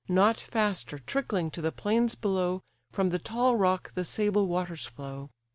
Not 0.09 0.37
faster, 0.39 0.97
trickling 0.97 1.51
to 1.51 1.61
the 1.61 1.71
plains 1.71 2.15
below, 2.15 2.63
From 2.91 3.11
the 3.11 3.19
tall 3.19 3.55
rock 3.55 3.93
the 3.93 4.03
sable 4.03 4.47
waters 4.47 4.87
flow. 4.87 5.29